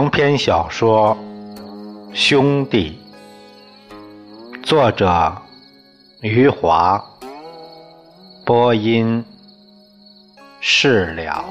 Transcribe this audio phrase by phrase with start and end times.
[0.00, 1.14] 长篇小说
[2.14, 2.98] 《兄弟》，
[4.62, 5.30] 作者
[6.22, 7.04] 余华，
[8.46, 9.22] 播音
[10.58, 11.44] 释了。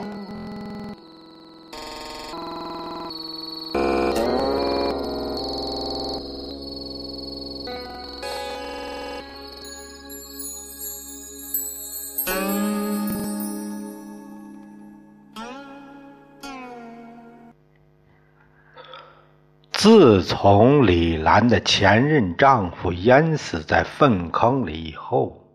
[19.92, 25.48] 自从李兰的前任丈夫淹死在粪坑里以后，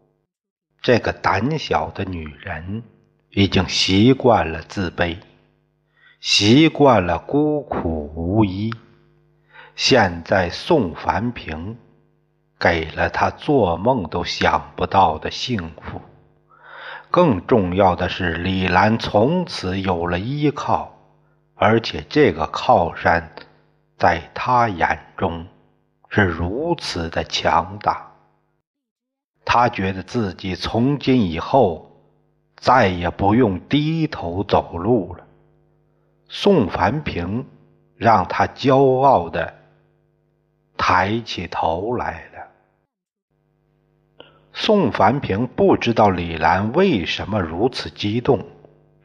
[0.83, 2.83] 这个胆小的女人
[3.31, 5.19] 已经习惯了自卑，
[6.19, 8.75] 习惯了孤苦无依。
[9.77, 11.79] 现在宋凡平
[12.59, 16.01] 给了她做梦都想不到的幸福，
[17.09, 20.93] 更重要的是，李兰从此有了依靠，
[21.55, 23.31] 而且这个靠山。
[23.97, 25.47] 在他眼中
[26.09, 28.13] 是如此的强大，
[29.45, 31.91] 他觉得自己从今以后
[32.57, 35.25] 再也不用低头走路了。
[36.29, 37.47] 宋凡平
[37.97, 39.55] 让他骄傲的
[40.77, 42.49] 抬起头来了。
[44.53, 48.45] 宋凡平不知道李兰为什么如此激动，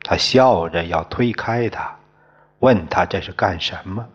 [0.04, 1.98] 他笑着要推开他，
[2.60, 4.08] 问他这是干什么。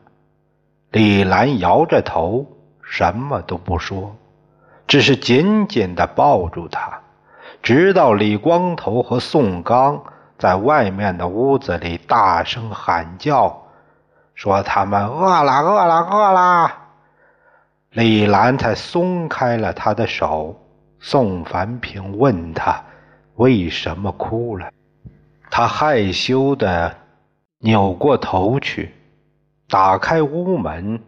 [0.94, 2.46] 李兰摇着头，
[2.80, 4.14] 什么都不说，
[4.86, 7.00] 只是紧紧地抱住他，
[7.60, 10.00] 直到李光头和宋刚
[10.38, 13.60] 在外面的屋子里大声喊叫，
[14.36, 16.72] 说他们饿了，饿了，饿了。
[17.90, 20.60] 李兰才松开了他的手。
[21.00, 22.80] 宋凡平问他
[23.34, 24.70] 为什么哭了，
[25.50, 26.94] 他害羞地
[27.58, 28.94] 扭过头去。
[29.68, 31.00] 打开屋门，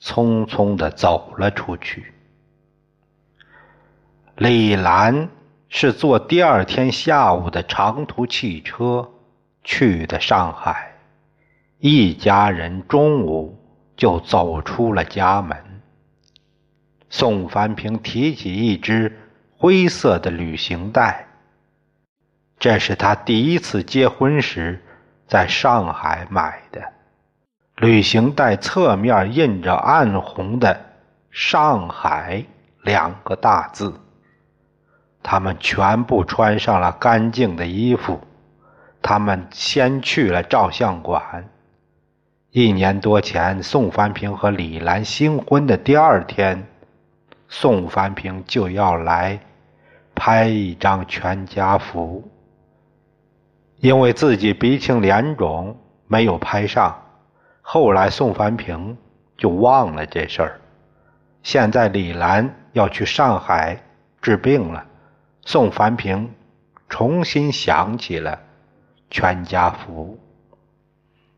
[0.00, 2.12] 匆匆地走了出去。
[4.36, 5.28] 李兰
[5.68, 9.10] 是坐第二天下午的长途汽车
[9.62, 10.94] 去的上海，
[11.78, 13.58] 一家人中午
[13.96, 15.56] 就走出了家门。
[17.10, 19.20] 宋凡平提起一只
[19.56, 21.26] 灰色的旅行袋，
[22.58, 24.82] 这是他第一次结婚时
[25.28, 26.93] 在上海买的。
[27.76, 30.80] 旅行袋侧面印着暗红的
[31.30, 32.44] “上海”
[32.82, 34.00] 两个大字。
[35.22, 38.20] 他们全部穿上了干净的衣服。
[39.02, 41.48] 他们先去了照相馆。
[42.52, 46.66] 一年多前，宋凡平和李兰新婚的第二天，
[47.48, 49.40] 宋凡平就要来
[50.14, 52.30] 拍一张全家福，
[53.80, 57.03] 因为自己鼻青脸肿，没有拍上。
[57.66, 58.98] 后来，宋凡平
[59.38, 60.60] 就忘了这事儿。
[61.42, 63.82] 现在李兰要去上海
[64.20, 64.84] 治病了，
[65.46, 66.30] 宋凡平
[66.90, 68.38] 重新想起了
[69.10, 70.20] 全家福。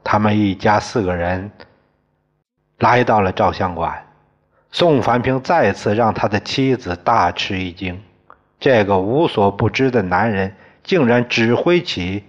[0.03, 1.53] 他们一家四个人
[2.78, 4.04] 来到了照相馆，
[4.72, 8.03] 宋凡平再次让他的妻子大吃一惊：
[8.58, 12.25] 这个无所不知的男人竟然指挥起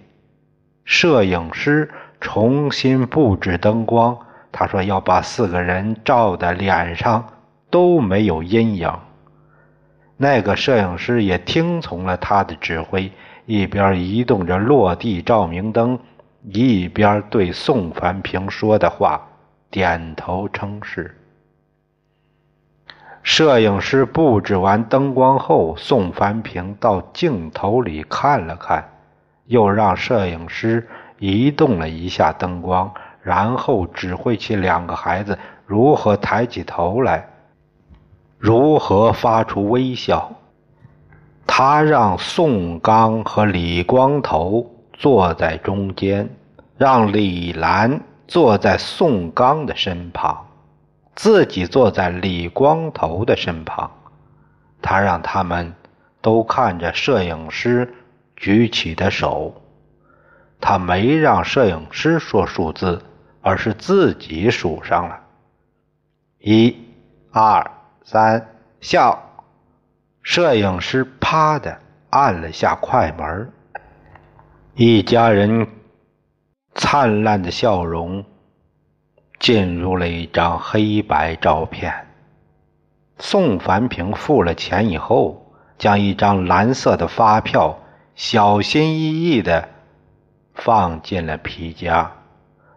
[0.85, 1.91] 摄影师。
[2.19, 4.17] 重新布置灯光，
[4.51, 7.23] 他说要把四个人照的脸上
[7.69, 8.91] 都没有阴影。
[10.17, 13.11] 那个摄影师也听从了他的指挥，
[13.45, 15.99] 一边移动着落地照明灯，
[16.41, 19.27] 一边对宋凡平说的话
[19.69, 21.15] 点头称是。
[23.21, 28.89] 摄影师布置完灯光后，宋凡平到镜头里看了看，
[29.45, 30.87] 又让摄影师。
[31.19, 32.91] 移动了一下灯光，
[33.21, 37.27] 然后指挥起两个孩子如何抬起头来，
[38.37, 40.31] 如何发出微笑。
[41.45, 46.29] 他让宋刚和李光头坐在中间，
[46.77, 50.45] 让李兰坐在宋刚的身旁，
[51.15, 53.89] 自己坐在李光头的身旁。
[54.81, 55.73] 他让他们
[56.21, 57.95] 都看着摄影师
[58.35, 59.53] 举起的手。
[60.59, 63.01] 他没让摄影师说数字，
[63.41, 65.21] 而是自己数上了。
[66.39, 66.75] 一、
[67.31, 67.71] 二、
[68.03, 68.47] 三，
[68.81, 69.23] 笑！
[70.23, 73.51] 摄影师啪的按了下快门，
[74.75, 75.67] 一家人
[76.75, 78.25] 灿烂的笑容
[79.39, 81.93] 进入了一张黑白照片。
[83.19, 87.79] 宋凡平付了钱以后，将一张蓝色的发票
[88.15, 89.69] 小心翼翼的。
[90.67, 92.11] 放进了皮夹，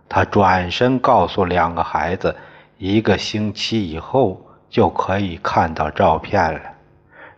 [0.08, 2.37] 他转身告诉两个孩子，
[2.78, 6.60] 一个星期以后就可以看到照片了。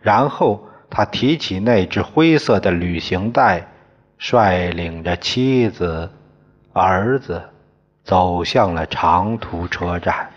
[0.02, 3.66] 然后他提起那只灰色的旅行袋，
[4.18, 6.10] 率领着妻子、
[6.74, 7.48] 儿子
[8.04, 10.28] 走向了长途车站。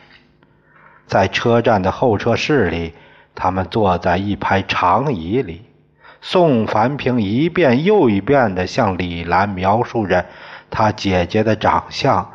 [1.07, 2.93] 在车站的候车室里，
[3.35, 5.65] 他们坐在一排长椅里。
[6.27, 10.25] 宋凡平一遍又一遍地向李兰描述着
[10.71, 12.31] 他姐姐的长相，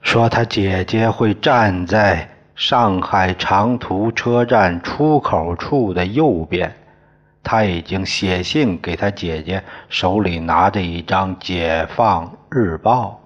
[0.00, 6.74] 说他姐姐会站在上海长途车站出口处的右边。
[7.44, 13.20] 他已经写信给他姐姐，手里拿着一张《解放日报》。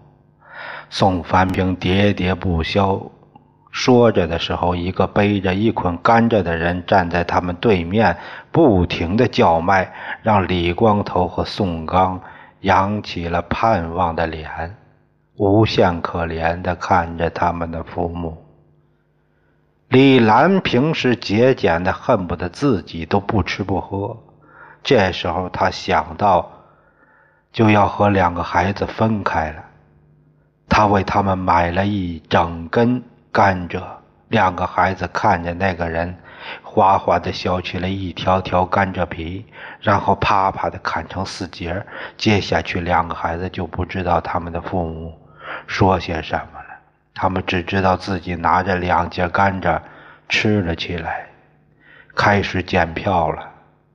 [0.91, 3.11] 宋凡平喋喋不休。
[3.71, 8.17] 说着的时候，一个背着一捆甘蔗的人站在他们对面，
[8.51, 12.21] 不停地叫卖，让李光头和宋刚
[12.61, 14.77] 扬起了盼望的脸，
[15.37, 18.45] 无限可怜地看着他们的父母。
[19.89, 24.17] 李兰平时节俭的恨不得自己都不吃不喝，
[24.83, 26.51] 这时候他想到
[27.53, 29.65] 就要和两个孩子分开了，
[30.69, 33.03] 他为他们买了一整根。
[33.32, 33.82] 甘蔗，
[34.29, 36.17] 两个孩子看着那个人，
[36.62, 39.47] 哗哗地削去了一条条甘蔗皮，
[39.81, 41.87] 然后啪啪地砍成四截。
[42.17, 45.17] 接下去，两个孩子就不知道他们的父母
[45.67, 46.81] 说些什么了，
[47.15, 49.81] 他们只知道自己拿着两节甘蔗
[50.29, 51.26] 吃了起来。
[52.17, 53.49] 开始检票了，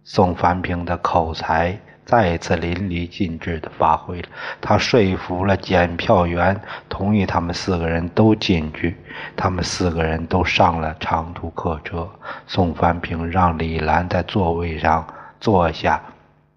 [0.03, 1.77] 宋凡平的口才。
[2.05, 4.29] 再一次淋漓尽致地发挥了，
[4.61, 8.95] 他说服了检票员，同意他们四个人都进去。
[9.35, 12.07] 他们四个人都上了长途客车。
[12.45, 15.07] 宋凡平让李兰在座位上
[15.39, 15.99] 坐下，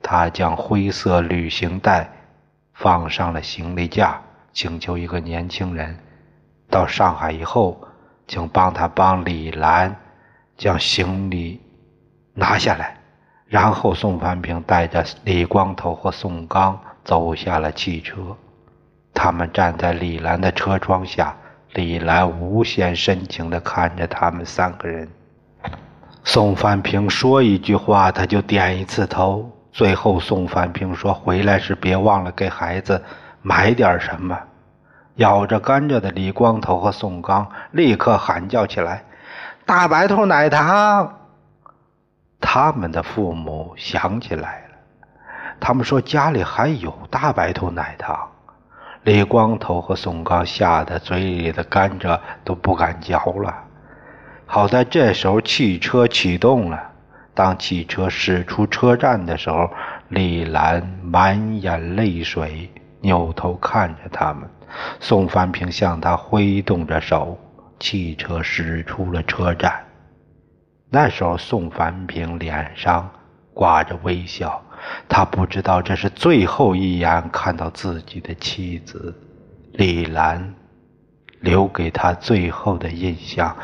[0.02, 2.10] 他将灰色旅行袋
[2.74, 4.20] 放上了行李架，
[4.52, 5.98] 请求一个年轻人
[6.68, 7.80] 到上海以后，
[8.26, 9.96] 请帮他帮李兰
[10.58, 11.58] 将行李
[12.34, 12.97] 拿下来。
[13.48, 18.18] 然后，宋凡平带着李光头和宋刚走下了汽车。
[19.14, 21.34] 他们站在李兰的车窗下，
[21.72, 25.08] 李兰无限深情地看着他们三个人。
[26.24, 29.50] 宋凡平说一句话，他就点一次头。
[29.72, 33.02] 最后，宋凡平说：“回来时别忘了给孩子
[33.40, 34.38] 买点什么。”
[35.16, 39.04] 咬着甘蔗的李光头和宋刚立刻喊叫起来
[39.64, 41.14] ：“大白兔奶糖！”
[42.40, 44.76] 他们的父母想起来了，
[45.60, 48.16] 他们说家里还有大白兔奶糖。
[49.04, 53.54] 李光头和宋刚吓得嘴里的甘蔗都不敢嚼了。
[54.46, 56.82] 好在这时候汽车启动了，
[57.34, 59.70] 当汽车驶出车站的时候，
[60.08, 62.70] 李兰满眼泪水，
[63.00, 64.48] 扭头看着他们。
[65.00, 67.38] 宋凡平向他挥动着手，
[67.78, 69.72] 汽车驶出了车站。
[70.90, 73.10] 那时候，宋凡平脸上
[73.52, 74.62] 挂着微笑，
[75.08, 79.14] 他不知道这是最后一眼看到自己的妻子
[79.72, 80.54] 李兰，
[81.40, 83.54] 留给他最后的印象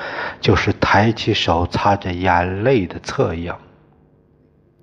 [0.41, 3.55] 就是抬起手擦着眼泪的侧影。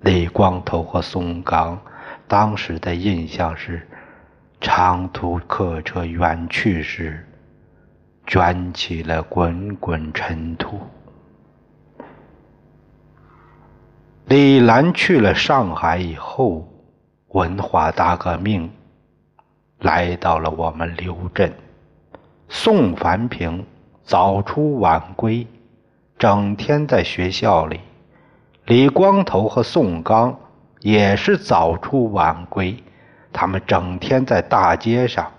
[0.00, 1.80] 李光头和宋刚
[2.26, 3.86] 当时的印象是，
[4.60, 7.24] 长途客车远去时，
[8.26, 10.80] 卷起了滚滚尘土。
[14.32, 16.66] 李兰去了上海以后，
[17.32, 18.70] 文化大革命
[19.80, 21.52] 来到了我们刘镇。
[22.48, 23.62] 宋凡平
[24.02, 25.46] 早出晚归，
[26.18, 27.76] 整天在学校里；
[28.64, 30.34] 李光头和宋刚
[30.80, 32.74] 也是早出晚归，
[33.34, 35.30] 他们整天在大街上。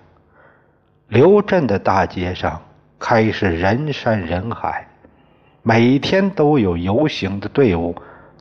[1.08, 2.62] 刘镇的大街上
[3.00, 4.86] 开始人山人海，
[5.62, 7.92] 每天都有游行的队伍。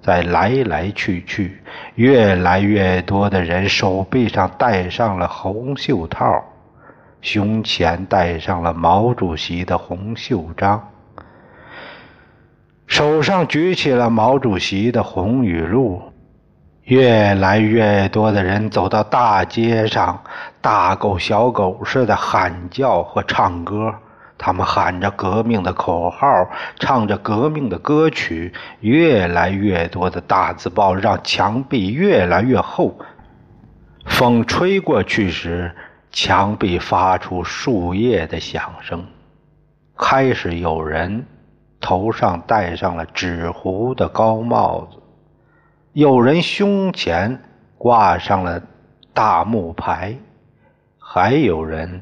[0.03, 1.63] 在来来去去，
[1.95, 6.43] 越来越多的人手背上戴上了红袖套，
[7.21, 10.89] 胸前戴上了毛主席的红袖章，
[12.85, 16.01] 手上举起了毛主席的红雨露。
[16.83, 20.21] 越来越多的人走到大街上，
[20.59, 23.95] 大狗小狗似的喊叫和唱歌。
[24.45, 26.27] 他们喊着革命的口号，
[26.77, 28.51] 唱着革命的歌曲。
[28.81, 32.93] 越来越多的大字报让墙壁越来越厚。
[34.05, 35.73] 风吹过去时，
[36.11, 39.05] 墙壁发出树叶的响声。
[39.97, 41.25] 开始有人
[41.79, 44.97] 头上戴上了纸糊的高帽子，
[45.93, 47.41] 有人胸前
[47.77, 48.61] 挂上了
[49.13, 50.17] 大木牌。
[50.99, 52.01] 还有人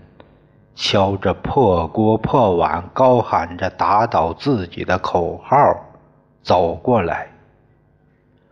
[0.75, 5.57] 敲着破锅破碗，高喊着打倒自己的口号
[6.41, 7.27] 走过来。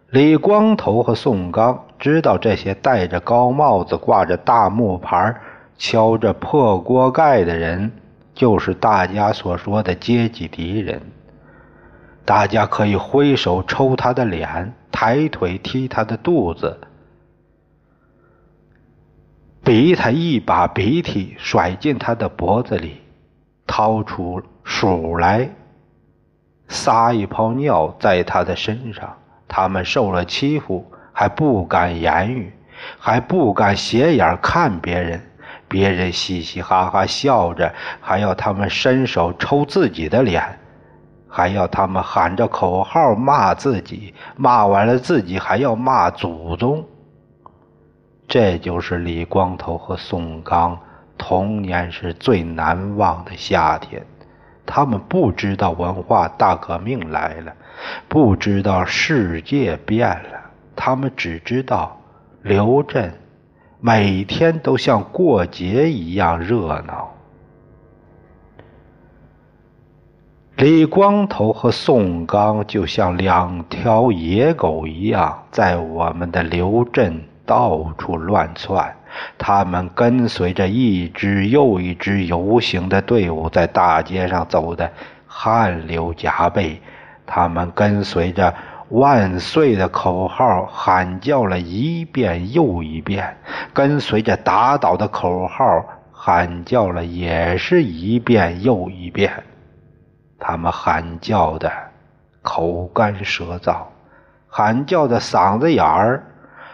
[0.10, 5.36] 李光头和宋刚知道，这些戴着高帽子、挂着大木牌、
[5.78, 7.92] 敲着破锅盖的人，
[8.34, 11.02] 就是大家所说的阶级敌人。
[12.26, 16.80] 大家可以挥手抽他的脸，抬腿踢他的肚子。
[19.70, 23.04] 逼他一把鼻涕甩进他的脖子里，
[23.68, 25.48] 掏出鼠来
[26.68, 29.16] 撒一泡尿在他的身上。
[29.48, 32.52] 他们受了欺负，还不敢言语，
[32.98, 35.22] 还不敢斜眼看别人。
[35.68, 37.72] 别人嘻嘻哈哈笑着，
[38.02, 40.44] 还要他们伸手抽自己的脸，
[41.28, 44.16] 还要他们喊着口号骂自己。
[44.36, 46.84] 骂完了自己还要骂祖宗。
[48.30, 50.80] 这就是李光头和宋刚
[51.18, 54.06] 童年时最难忘的夏天。
[54.68, 57.52] 他们不知道文化大革命来了，
[58.08, 60.40] 不知道世界变了，
[60.76, 62.00] 他们只知道
[62.44, 63.12] 刘镇
[63.80, 67.12] 每天都像过节一样热闹。
[70.56, 77.24] 李光头和宋刚就像两条野狗一样，在我们的刘镇。
[77.50, 78.96] 到处乱窜，
[79.40, 84.92] 他们跟随着一支又一支游行的队伍，在大街上走的
[85.26, 86.80] 汗流浃背。
[87.26, 88.54] 他们跟随着
[88.90, 93.36] “万岁”的口号喊叫了一遍又一遍，
[93.74, 95.64] 跟随着打倒的口号
[96.12, 99.32] 喊叫了也是一遍又一遍。
[100.38, 101.72] 他们喊叫的
[102.44, 103.78] 口干舌燥，
[104.48, 106.24] 喊叫的嗓子眼儿。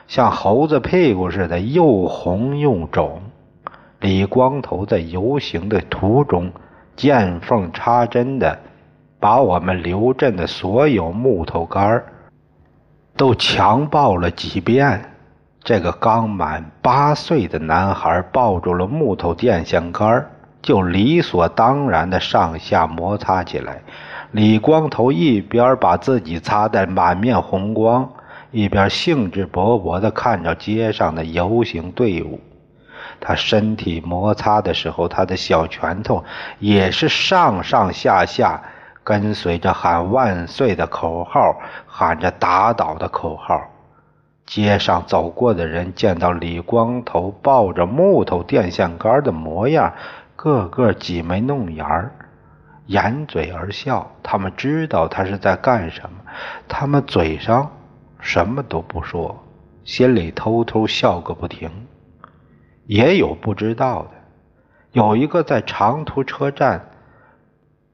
[0.08, 3.22] 像猴子屁股似的又红又肿。
[4.00, 6.52] 李光头在游行的途中
[6.96, 8.60] 见缝插针的
[9.20, 12.04] 把我们刘镇的所有木头杆
[13.18, 15.12] 都强暴了几遍。
[15.64, 20.28] 这个刚满八岁的男孩抱住了木头电线杆
[20.62, 23.82] 就理所当然的上下摩擦起来。
[24.32, 28.08] 李光头一边把自己擦得满面红光。
[28.56, 32.40] 一边兴致勃勃地看着街上的游行队伍，
[33.20, 36.24] 他身体摩擦的时候，他的小拳头
[36.60, 38.64] 也是上上下下
[39.04, 43.62] 跟随着喊万岁的口号，喊着打倒的口号。
[44.46, 49.92] 街上走过的人见到李光头抱着木头电线杆的模样，
[50.38, 52.10] 个个挤眉弄眼儿，
[52.86, 54.10] 掩嘴而笑。
[54.24, 56.32] 他们知道他是在干什么，
[56.70, 57.70] 他们嘴上。
[58.26, 59.40] 什么都不说，
[59.84, 61.70] 心里偷偷笑个不停。
[62.88, 64.10] 也有不知道的，
[64.94, 66.90] 有一个在长途车站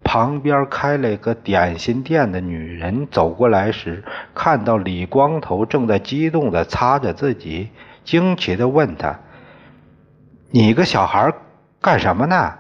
[0.06, 7.68] 旁边开了一个点心店的女人走过来时，看到李光头正在激动地擦着自己，
[8.06, 9.20] 惊奇地问他
[10.50, 11.34] ：“你个小孩
[11.82, 12.54] 干什么呢？”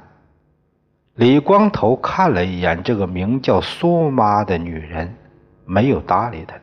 [1.16, 5.16] 李光头看了一眼这个名叫苏妈的女人，
[5.66, 6.56] 没有搭理她。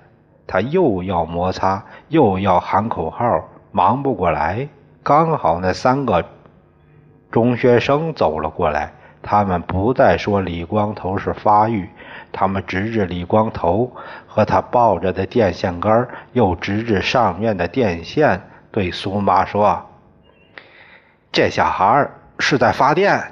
[0.49, 4.67] 他又要摩擦，又要喊口号，忙不过来。
[5.05, 6.25] 刚好那三个
[7.31, 11.89] 中学生走了过来，他们不再说李光头是发育，
[12.33, 13.93] 他们指指李光头
[14.27, 18.41] 和他抱着的电线杆，又指指上面的电线，
[18.71, 19.87] 对苏妈说
[21.31, 23.23] ：“这小孩是在发电。”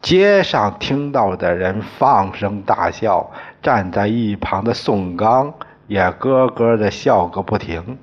[0.00, 3.30] 街上听到的人放声大笑，
[3.60, 5.52] 站在一旁的宋刚。
[5.90, 7.98] 也咯咯的笑个不停。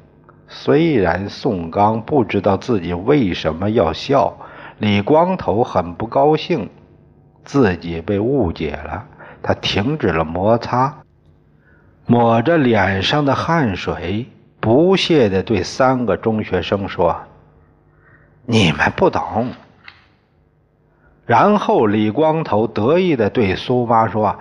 [0.49, 4.35] 虽然宋刚不知道自己为什么要笑，
[4.77, 6.69] 李光头很不高兴，
[7.45, 9.05] 自己被误解了。
[9.41, 10.97] 他停止了摩擦，
[12.05, 14.25] 抹着脸上的汗水，
[14.59, 17.15] 不屑地对三个中学生说
[18.45, 19.53] ：“你们不懂。”
[21.25, 24.37] 然后李光头得意地对苏妈说：“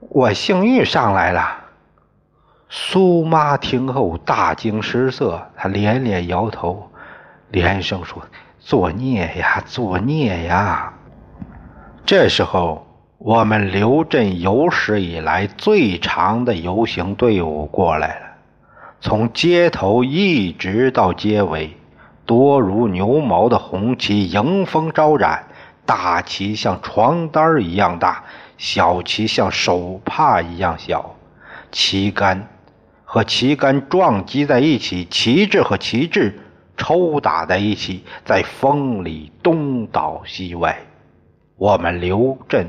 [0.00, 1.64] 我姓玉上来了。”
[2.70, 6.90] 苏妈听后大惊失色，她连连摇头，
[7.50, 8.22] 连声说
[8.60, 10.92] ：“作孽呀，作孽呀！”
[12.04, 18.26] 这时候，我们刘镇有史以来最长的游行队伍过来了，
[19.00, 21.74] 从街头一直到街尾，
[22.26, 25.44] 多如牛毛的红旗迎风招展，
[25.86, 28.24] 大旗像床单一样大，
[28.58, 31.14] 小旗像手帕一样小，
[31.72, 32.46] 旗杆。
[33.10, 36.38] 和旗杆撞击在一起，旗帜和旗帜
[36.76, 40.78] 抽打在一起，在风里东倒西歪。
[41.56, 42.66] 我们刘镇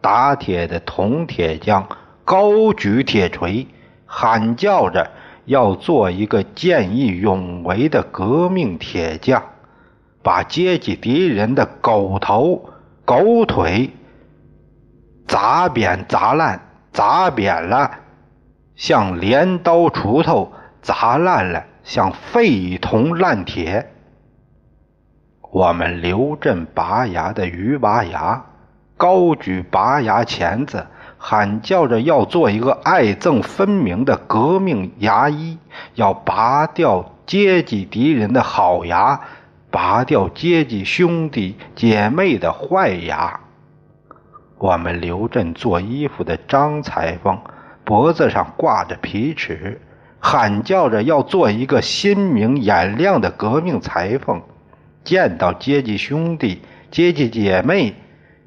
[0.00, 1.86] 打铁的铜铁匠
[2.24, 3.64] 高举铁锤，
[4.06, 5.08] 喊叫着
[5.44, 9.40] 要做一个见义勇为的革命铁匠，
[10.20, 12.70] 把阶级敌人的狗头、
[13.04, 13.90] 狗腿
[15.28, 16.60] 砸扁、砸烂、
[16.92, 17.88] 砸扁了，
[18.76, 20.52] 像镰刀、锄头。
[20.82, 23.90] 砸烂了，像废铜烂铁。
[25.50, 28.44] 我们刘镇拔牙的鱼拔牙，
[28.96, 30.86] 高举拔牙钳子，
[31.18, 35.58] 喊叫着要做一个爱憎分明的革命牙医，
[35.96, 39.20] 要拔掉阶级敌人的好牙，
[39.72, 43.40] 拔掉阶级兄弟姐妹的坏牙。
[44.58, 47.40] 我们刘镇做衣服的张裁缝，
[47.86, 49.80] 脖子上挂着皮尺。
[50.18, 54.42] 喊叫着要做一个心明眼亮的革命裁缝，
[55.04, 57.94] 见到阶级兄弟、阶级姐妹，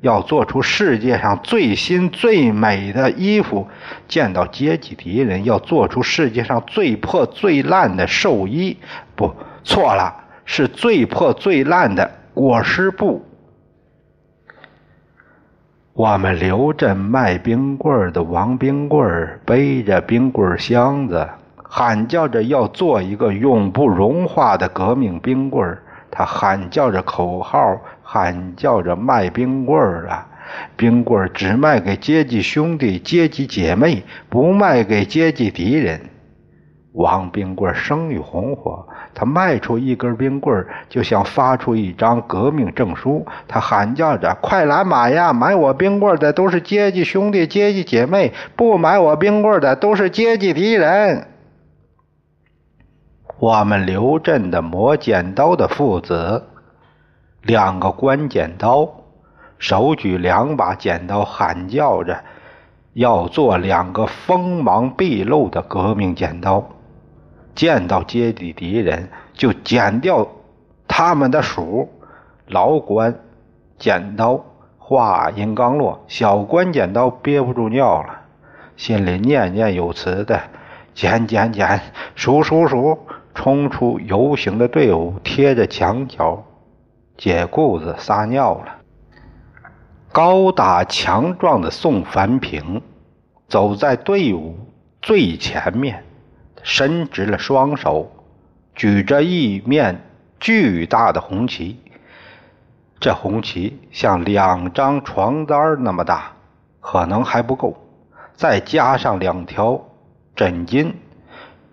[0.01, 3.65] 要做出世界上最新最美的衣服；
[4.09, 8.75] 见到阶级敌人，要做出世界上最破最烂的寿衣。
[9.15, 13.25] 不，错了，是最破最烂的裹尸布。
[15.99, 21.27] 我们刘镇卖冰棍的王冰棍背着冰棍箱子。
[21.61, 30.25] 喊叫着要做一个永不融化的革命冰棍儿，他喊叫着口号，喊叫着卖冰棍儿啊！
[30.77, 35.99] 冰棍儿只卖给阶级兄弟、阶级姐妹，不卖给阶级敌人。
[36.93, 38.87] 王冰棍儿生意红火，
[39.19, 43.25] 他卖出一根冰棍，就像发出一张革命证书。
[43.49, 45.33] 他喊叫着：“快来买呀！
[45.33, 51.27] 买我冰棍的都是阶级兄弟、阶级姐妹，不买我冰棍的都是阶级敌人。”
[53.39, 56.45] 我们刘镇的磨剪刀的父子，
[57.41, 58.89] 两个关剪刀，
[59.57, 62.23] 手举两把剪刀，喊叫着
[62.93, 66.69] 要做两个锋芒毕露的革命剪刀。
[67.59, 70.25] 见到阶级敌人，就剪掉
[70.87, 71.89] 他们的属。
[72.47, 73.19] 老关
[73.77, 74.45] 剪刀
[74.77, 78.21] 话音刚落，小关剪刀憋不住尿了，
[78.77, 80.39] 心里念念有词的
[80.93, 81.81] 剪剪剪，
[82.15, 82.97] 数数数。
[83.35, 86.45] 冲出游行的队伍，贴着墙角，
[87.17, 88.77] 解裤子撒尿了。
[90.13, 92.81] 高大强壮的宋凡平
[93.49, 94.55] 走在队伍
[95.01, 96.05] 最前面，
[96.63, 98.11] 伸直了双手，
[98.75, 100.01] 举着一面
[100.39, 101.79] 巨大的红旗。
[102.99, 106.33] 这红旗像两张床单那么大，
[106.81, 107.77] 可能还不够，
[108.33, 109.81] 再加上两条
[110.35, 110.91] 枕巾，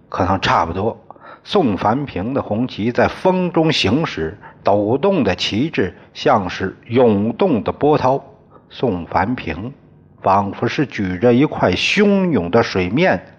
[0.08, 0.96] 可能差不多。
[1.42, 8.24] 宋凡平的红旗在风中行驶，抖动的旗帜像是涌动的波涛。
[8.68, 9.72] 宋凡平
[10.22, 13.35] 仿佛是举着一块汹涌的水面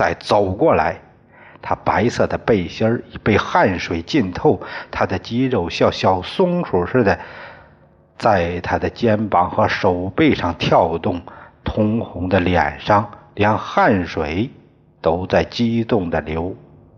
[0.00, 0.98] 在走过来，
[1.60, 4.58] 他白色的背心已被汗水浸透，
[4.90, 7.18] 他的肌肉像小松鼠似的
[8.16, 11.20] 在他的肩膀和手背上跳动，
[11.62, 14.50] 通红的脸上连汗水
[15.02, 16.56] 都在激动地流。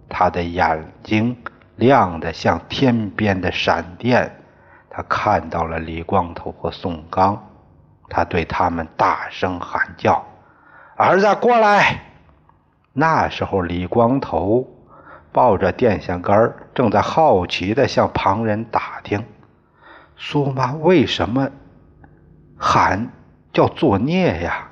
[0.08, 1.36] 他的眼睛
[1.74, 4.30] 亮得像天边的闪电，
[4.88, 7.48] 他看到了李光头和宋刚，
[8.08, 10.24] 他对他们大声喊叫
[10.94, 11.98] ：“儿子，过来！”
[12.92, 14.68] 那时候，李光头
[15.32, 19.24] 抱着电线杆，正在好奇地向旁人打听
[20.16, 21.48] ：“苏妈为什么
[22.58, 23.10] 喊
[23.52, 24.68] 叫作孽呀？”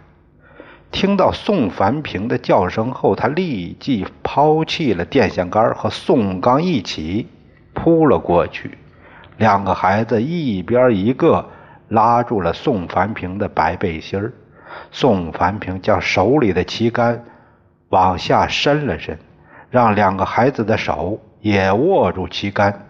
[0.92, 7.26] 听到宋凡平的叫声后，他立即抛弃了电线杆，和宋刚一起
[7.72, 8.76] 扑了过去。
[9.38, 11.48] 两个孩子一边一个
[11.88, 14.32] 拉住了宋凡平的白背心儿。
[14.92, 17.24] 宋凡平将手里的旗杆
[17.90, 19.16] 往下伸了伸，
[19.70, 22.86] 让两个孩子的手也握住旗杆。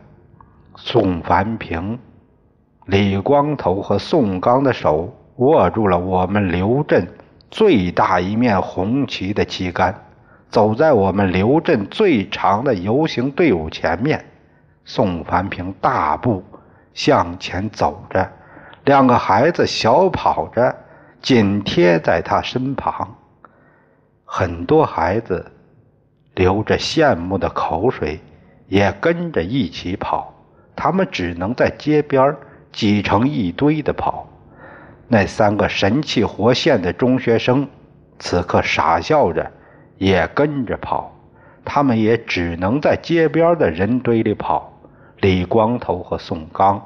[0.76, 1.98] 宋凡平、
[2.86, 7.06] 李光头和宋刚的手握住了我们刘镇。
[7.50, 9.92] 最大一面红旗的旗杆，
[10.50, 14.24] 走在我们刘镇最长的游行队伍前面。
[14.84, 16.44] 宋凡平大步
[16.94, 18.30] 向前走着，
[18.84, 20.72] 两个孩子小跑着，
[21.20, 23.16] 紧贴在他身旁。
[24.33, 25.51] 很多孩子
[26.37, 28.21] 流着羡慕的口水，
[28.69, 30.33] 也跟着一起跑。
[30.77, 32.37] 他们只能在街边
[32.71, 34.29] 挤成一堆的跑。
[35.09, 37.69] 那三个神气活现的中学生，
[38.21, 39.51] 此刻傻笑着，
[39.99, 41.12] 也跟着跑。
[41.64, 44.73] 他们也只能在街边的人堆里跑。
[45.19, 46.81] 李光头和宋刚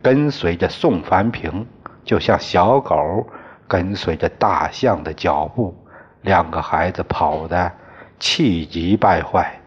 [0.00, 1.66] 跟随着宋凡平，
[2.04, 3.26] 就像小狗
[3.66, 5.74] 跟随着大象的脚步。
[6.26, 7.70] 两个孩子跑得
[8.18, 9.60] 气急败坏，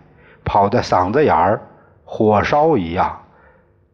[0.44, 1.62] 跑得嗓子眼儿
[2.04, 3.18] 火烧一样。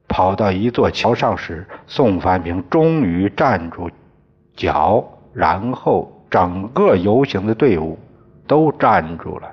[0.08, 3.91] 跑到一座桥上时，宋凡平终于站住
[4.56, 7.99] 脚，然后整个游行的队伍
[8.47, 9.51] 都站住了。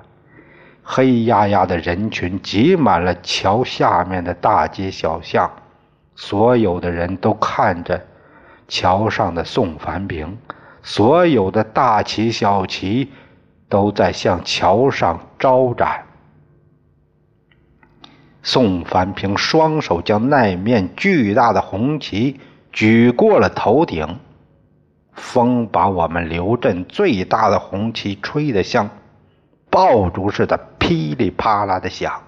[0.81, 5.51] 黑压压的人群挤满了桥下面的大街小巷，
[6.15, 8.01] 所有的人都看着
[8.67, 10.35] 桥上的宋凡平，
[10.83, 13.11] 所有的大旗小旗
[13.69, 16.03] 都在向桥上招展。
[18.43, 22.39] 宋凡平双手将那面巨大的红旗
[22.71, 24.19] 举过了头顶，
[25.13, 28.89] 风把我们刘镇最大的红旗吹得像
[29.71, 30.59] 爆竹似的。
[30.83, 32.23] 噼里啪啦的响，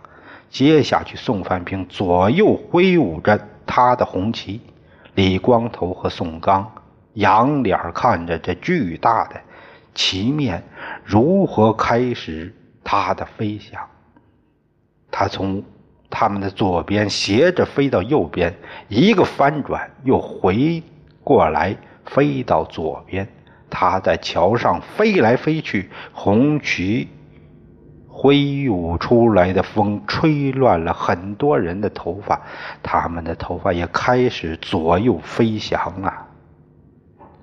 [0.49, 4.61] 接下去，宋凡平左右挥舞着他的红旗，
[5.13, 6.71] 李光头和宋刚
[7.15, 9.41] 仰脸看着这巨大的
[9.93, 10.63] 旗面
[11.03, 13.81] 如何开始它的飞翔。
[15.11, 15.63] 他从
[16.09, 18.53] 他们的左边斜着飞到右边，
[18.87, 20.81] 一个翻转又回
[21.23, 21.75] 过来
[22.05, 23.27] 飞到左边。
[23.69, 27.09] 他在桥上飞来飞去，红旗。
[28.07, 32.41] 挥舞出来的风吹乱了很多人的头发，
[32.81, 36.25] 他们的头发也开始左右飞翔了。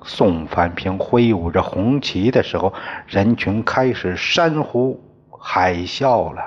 [0.04, 2.72] 宋凡平挥舞着红旗的时候，
[3.06, 5.00] 人群开始山呼
[5.38, 6.42] 海啸了。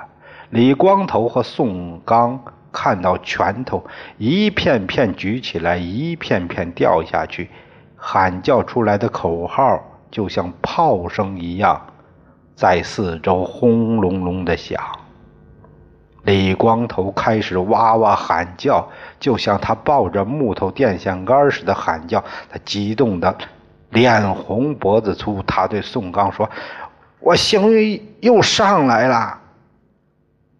[0.50, 2.40] 李光头和宋刚
[2.70, 3.84] 看到拳头
[4.18, 7.50] 一片片举起来，一片片掉下去，
[7.96, 11.80] 喊叫出来的口号就像炮声一样。
[12.54, 14.80] 在四周轰隆隆的响，
[16.26, 18.88] 李光头开始哇哇喊叫，
[19.20, 22.24] 就像他抱着木头电线杆似的喊叫。
[22.50, 23.38] 他激动的
[23.90, 25.40] 脸红脖子粗。
[25.46, 26.50] 他对宋刚说
[27.20, 29.38] ：“我幸运又上来了。”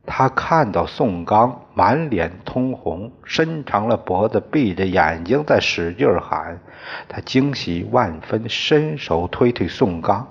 [0.06, 6.60] 他看到宋刚满脸通红，伸长了脖子，闭着眼睛在使劲喊，
[7.08, 10.28] 他惊喜万分，伸手推推宋刚。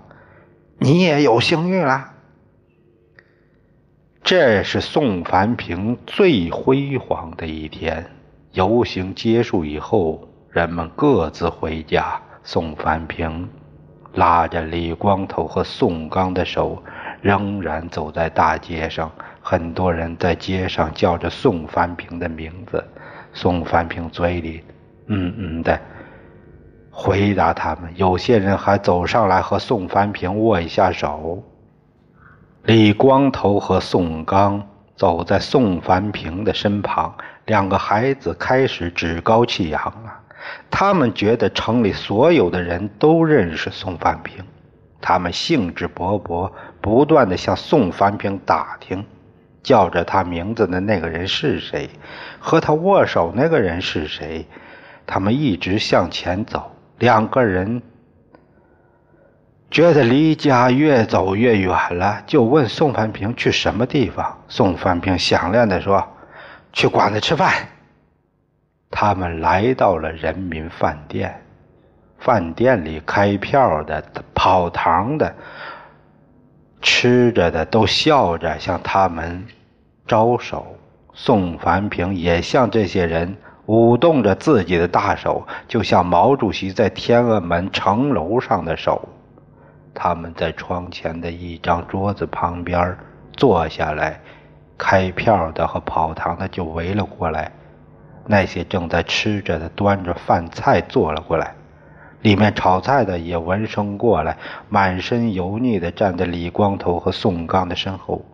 [0.78, 2.12] 你也有幸运了。
[4.26, 8.04] 这是宋凡平最辉煌的一天。
[8.54, 12.20] 游行结束以后，人们各自回家。
[12.42, 13.48] 宋凡平
[14.16, 16.82] 拉着李光头和宋刚的手，
[17.22, 19.12] 仍然走在大街上。
[19.42, 22.84] 很多人在街上叫着宋凡平的名字。
[23.32, 24.64] 宋凡平嘴里
[25.06, 25.80] 嗯嗯的。
[26.90, 31.44] 回答他们，有些人还走上来和宋凡平握一下手。
[32.66, 40.20] 李光头和宋刚走在宋凡平的身旁，两个孩子开始趾高气扬了。
[40.72, 44.44] 他们觉得城里所有的人都认识宋凡平，
[45.00, 46.52] 他们兴致勃勃，
[46.82, 49.06] 不断地向宋凡平打听，
[49.62, 51.88] 叫着他名字的那个人是谁，
[52.40, 54.44] 和他握手那个人是谁。
[55.06, 56.72] 他们一直向前走。
[56.98, 57.84] 两个人
[59.76, 64.38] 觉得离家越走越远了，就问宋凡平去什么地方。
[64.48, 66.02] 宋凡平响亮地说
[66.72, 67.52] ：“去馆子吃饭。”
[68.90, 71.42] 他们来到了人民饭店，
[72.20, 74.02] 饭店里开票的、
[74.34, 75.36] 跑堂的、
[76.82, 79.46] 吃着的都笑着向他们
[80.08, 80.78] 招手。
[81.14, 83.36] 宋凡平也向这些人。
[83.66, 89.10] 舞动着自己的大手，就像毛主席在天安门城楼上的手。
[89.96, 92.96] 他们在窗前的一张桌子旁边
[93.34, 94.20] 坐下来，
[94.78, 97.52] 开票的和跑堂的就围了过来。
[98.28, 101.56] 那些正在吃着的端着饭菜坐了过来，
[102.22, 108.26] 里面炒菜的也闻声过来，满身油腻的站在李光头和宋刚的身后。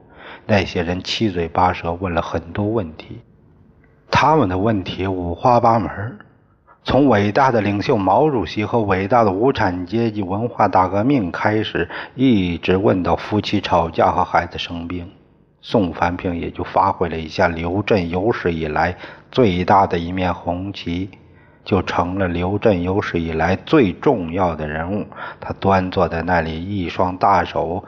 [0.47, 3.21] 那些人七嘴八舌问了很多问题。
[4.09, 6.19] 他们的问题五花八门，
[6.83, 15.09] 从伟大的领袖毛主席和伟大的无产阶级文化大革命开始，一直问到夫妻吵架和孩子生病。
[15.61, 18.97] 宋凡平也就发挥了一下刘震有史以来
[19.31, 21.07] 最大的一面红旗，
[21.63, 25.05] 就成了刘震有史以来最重要的人物。
[25.39, 27.85] 他端坐在那里，一双大手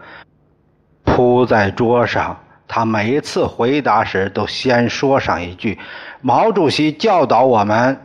[1.03, 2.37] 铺在桌上。
[2.67, 5.79] 他每一次回答时，都先说上一句
[6.21, 7.99] ：“毛主席教导我们。”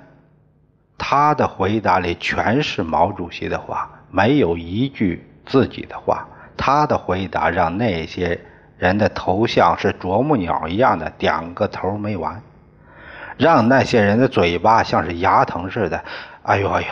[0.98, 6.26] 他的回答里全是毛主席的话，没有一句自己的话。
[6.56, 8.38] 他的回答让那些
[8.76, 12.42] 人的头像是啄木鸟一样的，点个头没完，
[13.36, 16.02] 让那些人的嘴巴像是牙疼似的。
[16.42, 16.88] 哎呦哎呦，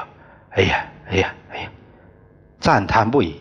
[0.50, 1.68] 哎呀哎呀哎呀，
[2.60, 3.40] 赞叹不已。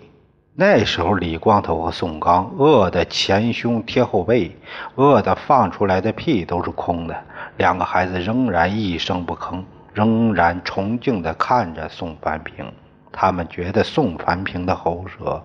[0.58, 4.58] 那时候，李光头和宋刚饿得前胸贴后背，
[4.96, 7.16] 饿得放出来的屁都是空的。
[7.58, 9.64] 两个孩子仍然一声不吭，
[9.96, 12.72] 仍然崇敬地看着宋凡平。
[13.12, 15.44] 他们觉得宋凡平的喉舌。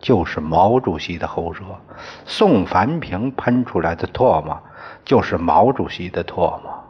[0.00, 1.64] 就是毛主席的喉舌，
[2.24, 4.56] 宋凡平喷出来的唾沫
[5.04, 6.84] 就是毛主席的唾沫。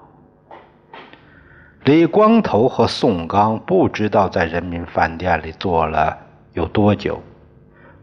[1.84, 6.18] 李光头和宋刚不知道在人民饭店里坐了
[6.52, 7.22] 有多久，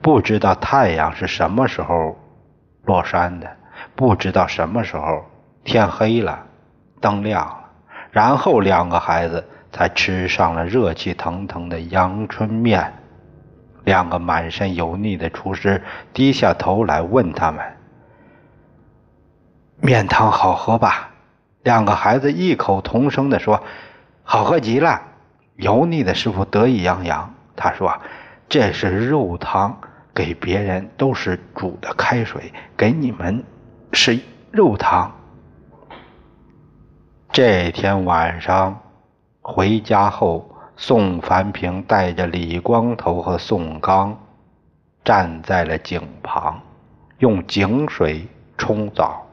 [0.01, 2.17] 不知道太阳是什么时候
[2.85, 3.47] 落山的，
[3.95, 5.23] 不知道什么时候
[5.63, 6.47] 天黑了，
[6.99, 7.55] 灯亮，
[8.15, 12.93] 然后两个孩子才吃上了热气腾腾的阳春面。
[13.83, 17.61] 两个满身油腻的厨师低下头来问他们
[19.81, 21.09] ：“面汤好喝吧？”
[21.63, 23.61] 两个孩子异口同声地说
[24.23, 25.01] ：“好喝极了。”
[25.57, 27.93] 油腻的师傅得意洋洋，他说
[28.47, 29.77] ：“这是肉汤，
[30.13, 33.43] 给别人都是煮的开水，给你们
[33.91, 34.17] 是
[34.51, 35.13] 肉汤。”
[37.35, 38.79] 这天晚上
[39.41, 40.49] 回家后。
[40.77, 44.17] 宋凡平带着李光头和宋刚
[45.03, 46.61] 站在了井旁，
[47.19, 48.25] 用井水
[48.57, 49.25] 冲澡。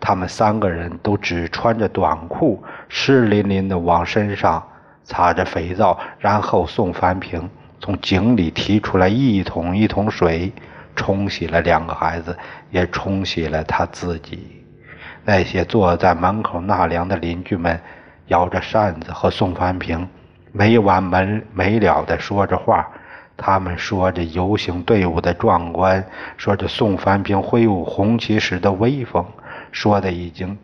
[0.00, 4.66] 他们三个人都只穿着短裤，湿淋淋的往身上
[5.04, 5.98] 擦着肥皂。
[6.18, 10.50] 然后宋凡平从井里提出来一桶一桶水，
[10.96, 12.34] 冲洗了两个孩子，
[12.70, 14.63] 也冲洗了他自己。
[15.24, 17.80] 那些坐在门口纳凉的邻居们
[18.26, 20.08] 摇着扇子和宋凡平。
[20.52, 22.88] 没完没没了地说着话，
[23.36, 26.04] 他们说着游行队伍的壮观，
[26.36, 29.24] 说着宋凡平挥舞红旗时的威风，
[29.72, 30.56] 说的已经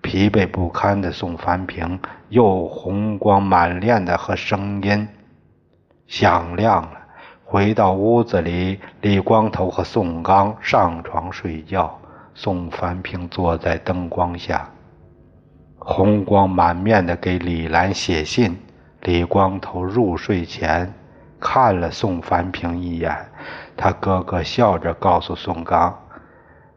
[0.00, 5.06] 疲惫不堪的宋凡平又红光满面的和声音
[6.08, 6.92] 响亮了。
[7.44, 11.99] 回到屋子里，李光头和宋刚上床睡觉，
[12.42, 14.66] 宋凡平坐在灯光下，
[15.76, 18.58] 红光满面的给李兰写信。
[19.02, 20.90] 李光头入睡前
[21.38, 23.14] 看了宋凡平一眼，
[23.76, 25.94] 他咯咯笑着告诉宋刚：“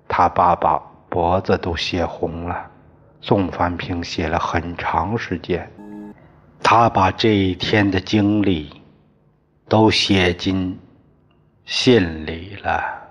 [0.05, 2.69] 他爸爸脖子都写红了。”
[3.21, 5.71] 宋凡平写了很长时间，
[6.61, 8.69] 他把这一天的经历
[9.69, 10.77] 都写进
[11.63, 13.02] 信里了。